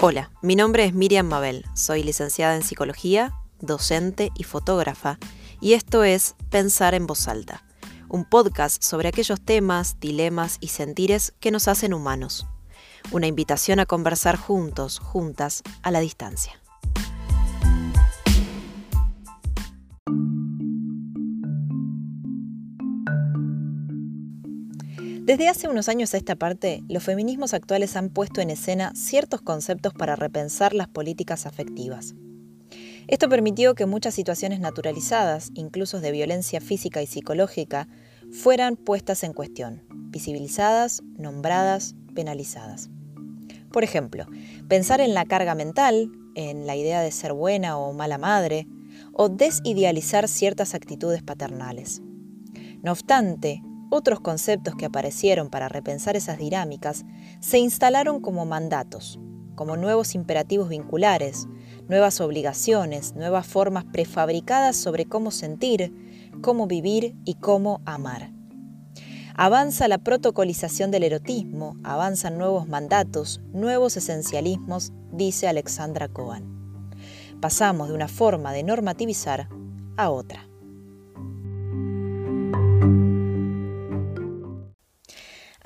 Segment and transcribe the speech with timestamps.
[0.00, 5.18] Hola, mi nombre es Miriam Mabel, soy licenciada en psicología, docente y fotógrafa,
[5.60, 7.64] y esto es Pensar en voz alta,
[8.08, 12.46] un podcast sobre aquellos temas, dilemas y sentires que nos hacen humanos.
[13.10, 16.60] Una invitación a conversar juntos, juntas, a la distancia.
[25.28, 29.42] Desde hace unos años a esta parte, los feminismos actuales han puesto en escena ciertos
[29.42, 32.14] conceptos para repensar las políticas afectivas.
[33.08, 37.88] Esto permitió que muchas situaciones naturalizadas, incluso de violencia física y psicológica,
[38.32, 42.88] fueran puestas en cuestión, visibilizadas, nombradas, penalizadas.
[43.70, 44.24] Por ejemplo,
[44.66, 48.66] pensar en la carga mental, en la idea de ser buena o mala madre,
[49.12, 52.00] o desidealizar ciertas actitudes paternales.
[52.82, 53.60] No obstante,
[53.90, 57.04] otros conceptos que aparecieron para repensar esas dinámicas
[57.40, 59.18] se instalaron como mandatos,
[59.54, 61.48] como nuevos imperativos vinculares,
[61.88, 65.92] nuevas obligaciones, nuevas formas prefabricadas sobre cómo sentir,
[66.42, 68.30] cómo vivir y cómo amar.
[69.34, 76.44] Avanza la protocolización del erotismo, avanzan nuevos mandatos, nuevos esencialismos, dice Alexandra Cohen.
[77.40, 79.48] Pasamos de una forma de normativizar
[79.96, 80.47] a otra.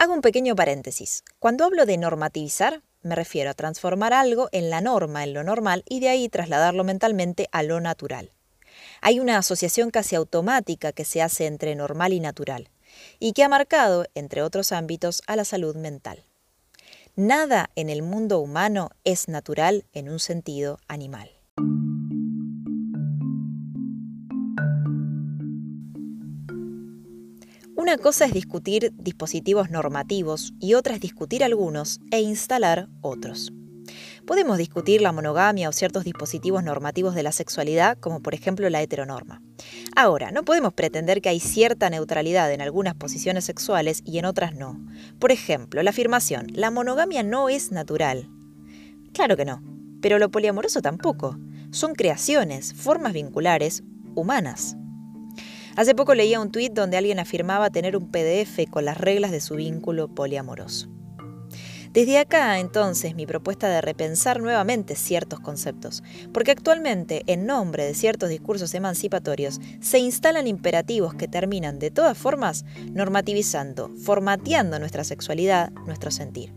[0.02, 1.22] Hago un pequeño paréntesis.
[1.38, 5.84] Cuando hablo de normativizar, me refiero a transformar algo en la norma, en lo normal,
[5.88, 8.32] y de ahí trasladarlo mentalmente a lo natural.
[9.00, 12.68] Hay una asociación casi automática que se hace entre normal y natural,
[13.20, 16.24] y que ha marcado, entre otros ámbitos, a la salud mental.
[17.14, 21.30] Nada en el mundo humano es natural en un sentido animal.
[27.82, 33.52] Una cosa es discutir dispositivos normativos y otra es discutir algunos e instalar otros.
[34.24, 38.80] Podemos discutir la monogamia o ciertos dispositivos normativos de la sexualidad, como por ejemplo la
[38.82, 39.42] heteronorma.
[39.96, 44.54] Ahora, no podemos pretender que hay cierta neutralidad en algunas posiciones sexuales y en otras
[44.54, 44.80] no.
[45.18, 48.30] Por ejemplo, la afirmación, la monogamia no es natural.
[49.12, 49.60] Claro que no,
[50.00, 51.36] pero lo poliamoroso tampoco.
[51.72, 53.82] Son creaciones, formas vinculares,
[54.14, 54.76] humanas.
[55.76, 59.40] Hace poco leía un tuit donde alguien afirmaba tener un PDF con las reglas de
[59.40, 60.88] su vínculo poliamoroso.
[61.92, 67.92] Desde acá, entonces, mi propuesta de repensar nuevamente ciertos conceptos, porque actualmente, en nombre de
[67.92, 75.70] ciertos discursos emancipatorios, se instalan imperativos que terminan, de todas formas, normativizando, formateando nuestra sexualidad,
[75.86, 76.54] nuestro sentir.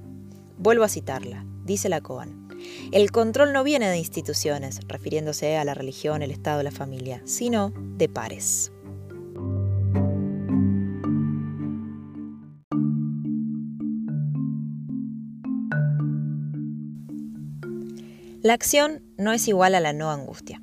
[0.58, 2.48] Vuelvo a citarla, dice la Coan.
[2.94, 7.74] El control no viene de instituciones, refiriéndose a la religión, el Estado, la familia, sino
[7.76, 8.72] de pares.
[18.46, 20.62] La acción no es igual a la no angustia.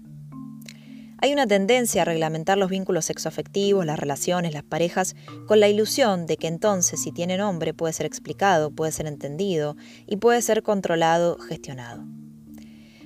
[1.19, 5.17] Hay una tendencia a reglamentar los vínculos sexoafectivos, las relaciones, las parejas,
[5.49, 9.77] con la ilusión de que entonces si tiene nombre puede ser explicado, puede ser entendido
[10.07, 12.05] y puede ser controlado, gestionado.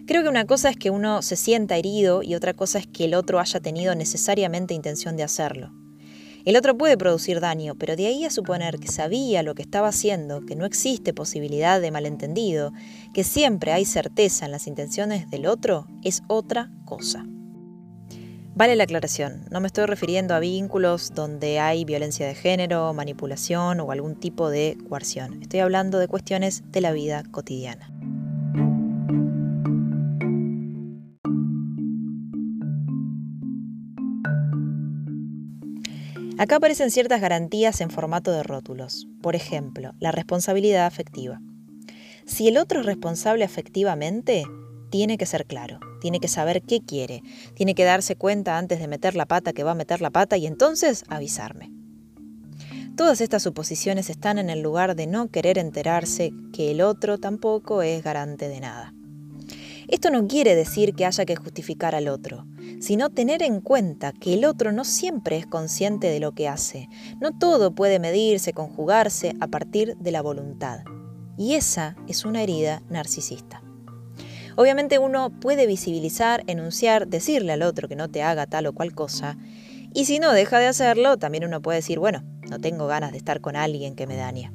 [0.06, 3.06] Creo que una cosa es que uno se sienta herido y otra cosa es que
[3.06, 5.72] el otro haya tenido necesariamente intención de hacerlo.
[6.46, 9.88] El otro puede producir daño, pero de ahí a suponer que sabía lo que estaba
[9.88, 12.72] haciendo, que no existe posibilidad de malentendido,
[13.12, 17.26] que siempre hay certeza en las intenciones del otro, es otra cosa.
[18.54, 23.80] Vale la aclaración, no me estoy refiriendo a vínculos donde hay violencia de género, manipulación
[23.80, 25.42] o algún tipo de coerción.
[25.42, 27.90] Estoy hablando de cuestiones de la vida cotidiana.
[36.38, 39.08] Acá aparecen ciertas garantías en formato de rótulos.
[39.22, 41.40] Por ejemplo, la responsabilidad afectiva.
[42.26, 44.44] Si el otro es responsable afectivamente,
[44.90, 47.22] tiene que ser claro, tiene que saber qué quiere,
[47.54, 50.36] tiene que darse cuenta antes de meter la pata que va a meter la pata
[50.36, 51.72] y entonces avisarme.
[52.96, 57.80] Todas estas suposiciones están en el lugar de no querer enterarse que el otro tampoco
[57.80, 58.92] es garante de nada.
[59.88, 62.46] Esto no quiere decir que haya que justificar al otro,
[62.80, 66.88] sino tener en cuenta que el otro no siempre es consciente de lo que hace.
[67.20, 70.80] No todo puede medirse, conjugarse a partir de la voluntad.
[71.38, 73.62] Y esa es una herida narcisista.
[74.56, 78.94] Obviamente uno puede visibilizar, enunciar, decirle al otro que no te haga tal o cual
[78.94, 79.36] cosa,
[79.92, 83.18] y si no deja de hacerlo, también uno puede decir, bueno, no tengo ganas de
[83.18, 84.52] estar con alguien que me dañe.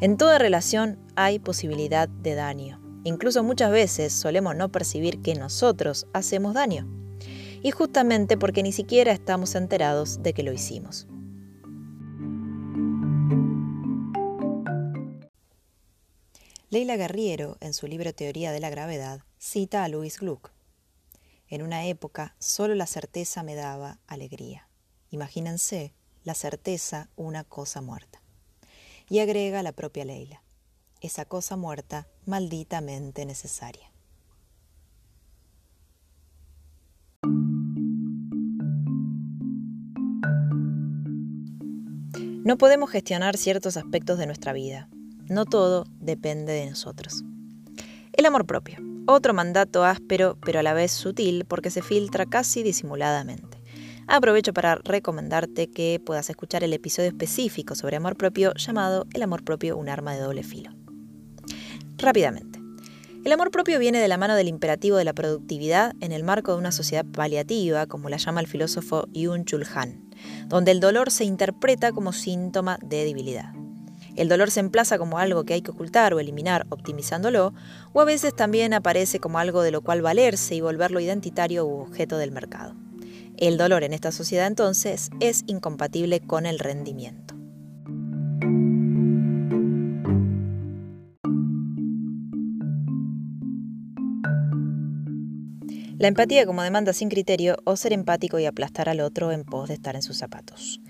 [0.00, 2.80] En toda relación hay posibilidad de daño.
[3.04, 7.01] Incluso muchas veces solemos no percibir que nosotros hacemos daño
[7.62, 11.06] y justamente porque ni siquiera estamos enterados de que lo hicimos.
[16.70, 20.50] Leila Guerriero, en su libro Teoría de la Gravedad, cita a Louis Gluck.
[21.46, 24.68] En una época solo la certeza me daba alegría.
[25.10, 25.92] Imagínense
[26.24, 28.22] la certeza una cosa muerta.
[29.10, 30.42] Y agrega la propia Leila,
[31.02, 33.91] esa cosa muerta malditamente necesaria.
[42.44, 44.88] No podemos gestionar ciertos aspectos de nuestra vida.
[45.28, 47.22] No todo depende de nosotros.
[48.12, 48.78] El amor propio.
[49.06, 53.62] Otro mandato áspero, pero a la vez sutil, porque se filtra casi disimuladamente.
[54.08, 59.44] Aprovecho para recomendarte que puedas escuchar el episodio específico sobre amor propio llamado El amor
[59.44, 60.72] propio, un arma de doble filo.
[61.96, 62.51] Rápidamente.
[63.24, 66.50] El amor propio viene de la mano del imperativo de la productividad en el marco
[66.50, 70.10] de una sociedad paliativa, como la llama el filósofo Yun Chul Han,
[70.48, 73.52] donde el dolor se interpreta como síntoma de debilidad.
[74.16, 77.54] El dolor se emplaza como algo que hay que ocultar o eliminar optimizándolo,
[77.92, 81.80] o a veces también aparece como algo de lo cual valerse y volverlo identitario u
[81.80, 82.74] objeto del mercado.
[83.36, 87.41] El dolor en esta sociedad entonces es incompatible con el rendimiento.
[96.02, 99.68] La empatía como demanda sin criterio o ser empático y aplastar al otro en pos
[99.68, 100.80] de estar en sus zapatos.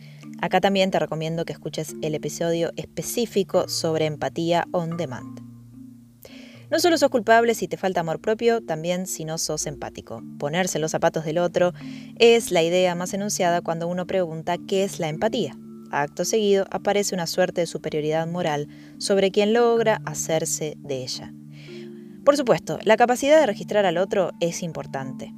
[0.40, 5.38] Acá también te recomiendo que escuches el episodio específico sobre empatía on demand.
[6.70, 10.22] No solo sos culpable si te falta amor propio, también si no sos empático.
[10.38, 11.74] Ponerse los zapatos del otro
[12.18, 15.54] es la idea más enunciada cuando uno pregunta qué es la empatía.
[15.90, 18.66] Acto seguido aparece una suerte de superioridad moral
[18.96, 21.34] sobre quien logra hacerse de ella.
[22.24, 25.34] Por supuesto, la capacidad de registrar al otro es importante.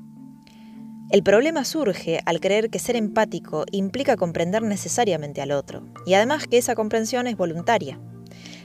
[1.10, 6.46] El problema surge al creer que ser empático implica comprender necesariamente al otro, y además
[6.46, 7.98] que esa comprensión es voluntaria.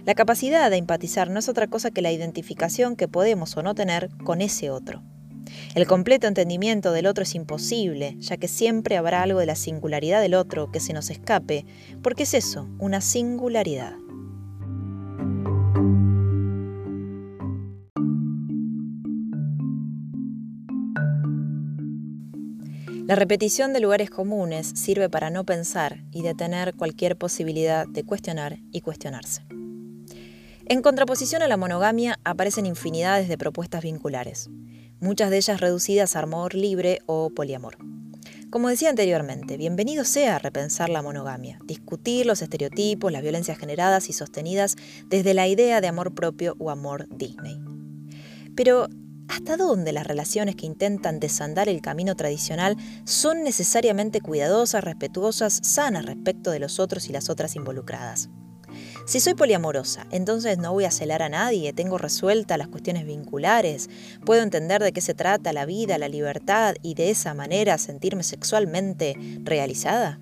[0.05, 3.75] La capacidad de empatizar no es otra cosa que la identificación que podemos o no
[3.75, 5.03] tener con ese otro.
[5.75, 10.21] El completo entendimiento del otro es imposible, ya que siempre habrá algo de la singularidad
[10.21, 11.65] del otro que se nos escape,
[12.01, 13.93] porque es eso, una singularidad.
[23.09, 28.59] La repetición de lugares comunes sirve para no pensar y detener cualquier posibilidad de cuestionar
[28.71, 29.47] y cuestionarse.
[30.67, 34.51] En contraposición a la monogamia aparecen infinidades de propuestas vinculares,
[34.99, 37.79] muchas de ellas reducidas a amor libre o poliamor.
[38.51, 44.13] Como decía anteriormente, bienvenido sea repensar la monogamia, discutir los estereotipos, las violencias generadas y
[44.13, 44.75] sostenidas
[45.07, 47.59] desde la idea de amor propio o amor Disney.
[48.55, 48.87] Pero
[49.29, 56.05] ¿Hasta dónde las relaciones que intentan desandar el camino tradicional son necesariamente cuidadosas, respetuosas, sanas
[56.05, 58.29] respecto de los otros y las otras involucradas?
[59.05, 63.89] Si soy poliamorosa, entonces no voy a celar a nadie, tengo resueltas las cuestiones vinculares,
[64.25, 68.23] puedo entender de qué se trata la vida, la libertad y de esa manera sentirme
[68.23, 70.19] sexualmente realizada.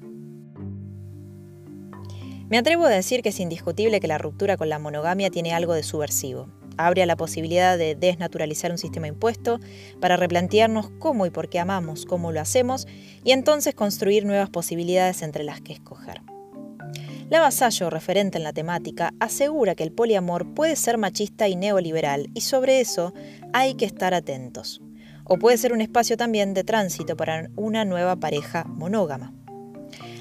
[2.49, 5.73] Me atrevo a decir que es indiscutible que la ruptura con la monogamia tiene algo
[5.73, 9.59] de subversivo abre a la posibilidad de desnaturalizar un sistema impuesto
[9.99, 12.87] para replantearnos cómo y por qué amamos, cómo lo hacemos
[13.23, 16.21] y entonces construir nuevas posibilidades entre las que escoger.
[17.29, 22.29] La Vasallo, referente en la temática, asegura que el poliamor puede ser machista y neoliberal
[22.33, 23.13] y sobre eso
[23.51, 24.81] hay que estar atentos.
[25.25, 29.33] O puede ser un espacio también de tránsito para una nueva pareja monógama.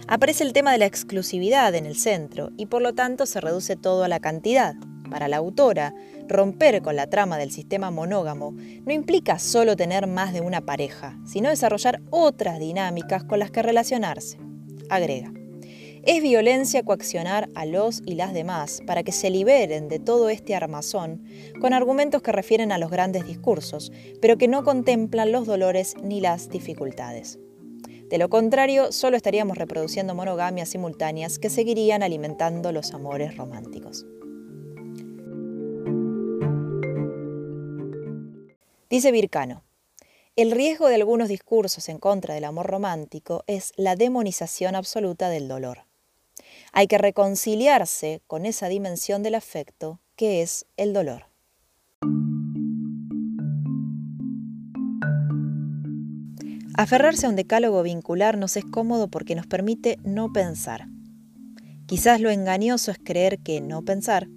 [0.08, 3.76] Aparece el tema de la exclusividad en el centro y por lo tanto se reduce
[3.76, 4.74] todo a la cantidad.
[5.10, 5.94] Para la autora,
[6.28, 8.52] Romper con la trama del sistema monógamo
[8.84, 13.62] no implica solo tener más de una pareja, sino desarrollar otras dinámicas con las que
[13.62, 14.38] relacionarse.
[14.90, 15.32] Agrega.
[16.04, 20.54] Es violencia coaccionar a los y las demás para que se liberen de todo este
[20.54, 21.24] armazón
[21.60, 26.20] con argumentos que refieren a los grandes discursos, pero que no contemplan los dolores ni
[26.20, 27.40] las dificultades.
[28.08, 34.06] De lo contrario, solo estaríamos reproduciendo monogamias simultáneas que seguirían alimentando los amores románticos.
[38.88, 39.62] Dice Vircano,
[40.36, 45.48] el riesgo de algunos discursos en contra del amor romántico es la demonización absoluta del
[45.48, 45.86] dolor.
[46.72, 51.26] Hay que reconciliarse con esa dimensión del afecto que es el dolor.
[56.76, 60.88] Aferrarse a un decálogo vincular nos es cómodo porque nos permite no pensar.
[61.86, 64.28] Quizás lo engañoso es creer que no pensar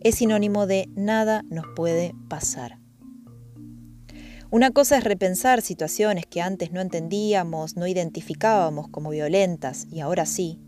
[0.00, 2.79] es sinónimo de nada nos puede pasar.
[4.52, 10.26] Una cosa es repensar situaciones que antes no entendíamos, no identificábamos como violentas y ahora
[10.26, 10.58] sí.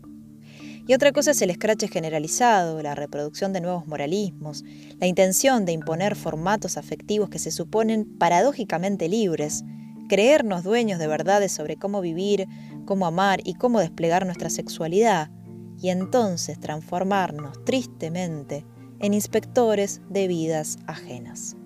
[0.87, 4.63] Y otra cosa es el escrache generalizado, la reproducción de nuevos moralismos,
[5.01, 9.65] la intención de imponer formatos afectivos que se suponen paradójicamente libres,
[10.07, 12.47] creernos dueños de verdades sobre cómo vivir,
[12.85, 15.29] cómo amar y cómo desplegar nuestra sexualidad,
[15.81, 18.65] y entonces transformarnos tristemente
[18.99, 21.57] en inspectores de vidas ajenas.